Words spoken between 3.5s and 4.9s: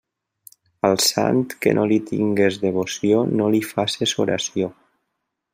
li faces oració.